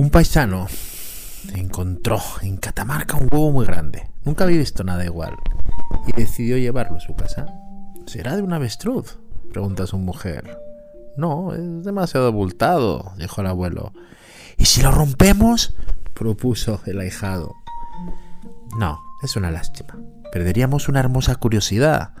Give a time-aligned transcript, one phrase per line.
[0.00, 0.66] Un paisano
[1.54, 4.08] encontró en Catamarca un huevo muy grande.
[4.24, 5.36] Nunca había visto nada igual.
[6.06, 7.44] Y decidió llevarlo a su casa.
[8.06, 9.18] ¿Será de un avestruz?
[9.52, 10.58] Pregunta su mujer.
[11.18, 13.92] No, es demasiado abultado, dijo el abuelo.
[14.56, 15.74] ¿Y si lo rompemos?
[16.14, 17.54] propuso el ahijado.
[18.78, 19.98] No, es una lástima.
[20.32, 22.14] Perderíamos una hermosa curiosidad,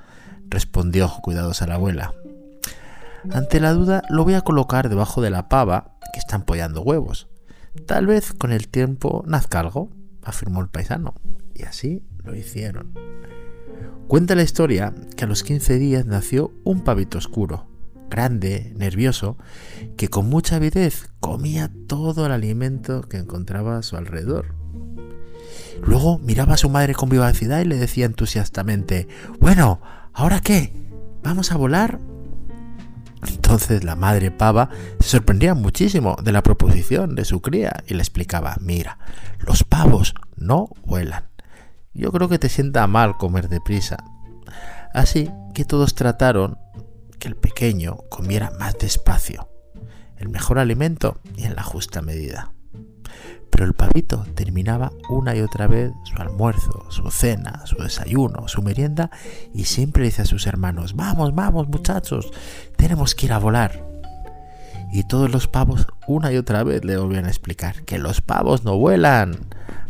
[0.50, 2.12] respondió cuidadosa la abuela.
[3.32, 7.29] Ante la duda, lo voy a colocar debajo de la pava que está empollando huevos.
[7.86, 9.90] Tal vez con el tiempo nazca algo,
[10.22, 11.14] afirmó el paisano.
[11.54, 12.94] Y así lo hicieron.
[14.08, 17.68] Cuenta la historia que a los 15 días nació un pavito oscuro,
[18.10, 19.36] grande, nervioso,
[19.96, 24.54] que con mucha avidez comía todo el alimento que encontraba a su alrededor.
[25.82, 29.06] Luego miraba a su madre con vivacidad y le decía entusiastamente,
[29.38, 29.80] bueno,
[30.12, 30.72] ¿ahora qué?
[31.22, 32.00] ¿Vamos a volar?
[33.50, 34.70] Entonces la madre pava
[35.00, 38.98] se sorprendía muchísimo de la proposición de su cría y le explicaba, mira,
[39.40, 41.30] los pavos no vuelan.
[41.92, 43.96] Yo creo que te sienta mal comer deprisa.
[44.94, 46.58] Así que todos trataron
[47.18, 49.48] que el pequeño comiera más despacio,
[50.16, 52.52] el mejor alimento y en la justa medida.
[53.60, 58.62] Pero el pavito terminaba una y otra vez su almuerzo, su cena, su desayuno, su
[58.62, 59.10] merienda
[59.52, 62.32] y siempre dice a sus hermanos, vamos, vamos muchachos,
[62.78, 63.86] tenemos que ir a volar.
[64.94, 68.64] Y todos los pavos una y otra vez le volvían a explicar que los pavos
[68.64, 69.36] no vuelan.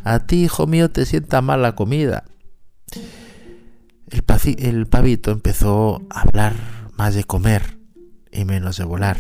[0.03, 2.25] A ti, hijo mío, te sienta mal la comida.
[4.11, 4.25] El,
[4.59, 6.55] el pavito empezó a hablar
[6.97, 7.79] más de comer
[8.33, 9.19] y menos de volar.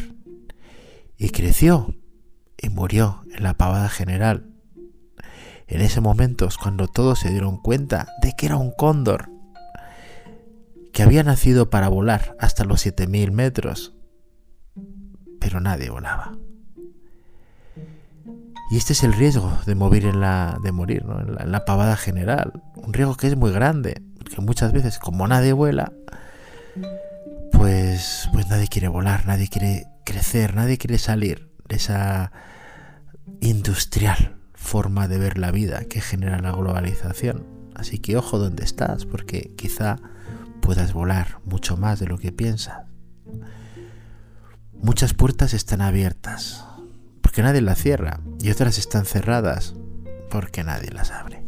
[1.17, 1.95] Y creció
[2.61, 4.47] y murió en la pavada general.
[5.67, 9.31] En ese momento es cuando todos se dieron cuenta de que era un cóndor,
[10.93, 13.95] que había nacido para volar hasta los 7000 metros,
[15.41, 16.37] pero nadie volaba.
[18.73, 21.97] Y este es el riesgo de morir en la, de morir la, en la pavada
[21.97, 25.93] general, un riesgo que es muy grande, porque muchas veces como nadie vuela,
[27.53, 32.33] pues, pues nadie quiere volar, nadie quiere crecer, nadie quiere salir esa
[33.41, 37.47] industrial forma de ver la vida que genera la globalización.
[37.75, 39.97] Así que ojo donde estás, porque quizá
[40.61, 42.83] puedas volar mucho más de lo que piensas.
[44.83, 46.65] Muchas puertas están abiertas,
[47.23, 49.75] porque nadie las cierra, y otras están cerradas,
[50.31, 51.40] porque nadie las abre.